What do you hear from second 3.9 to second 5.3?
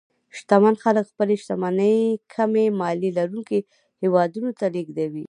هېوادونو ته لېږدوي.